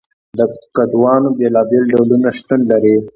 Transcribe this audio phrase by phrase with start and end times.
[0.37, 0.39] د
[0.75, 2.95] کدوانو بیلابیل ډولونه شتون لري.